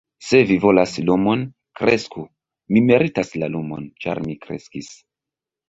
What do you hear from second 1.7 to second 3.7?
kresku. Mi meritas la